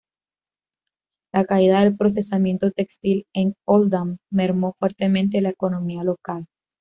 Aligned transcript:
La 1.31 1.45
caída 1.45 1.81
del 1.81 1.95
procesamiento 1.95 2.71
textil 2.71 3.27
en 3.35 3.53
Oldham 3.67 4.17
mermó 4.31 4.73
fuertemente 4.79 5.41
la 5.41 5.49
economía 5.49 6.03
local. 6.03 6.47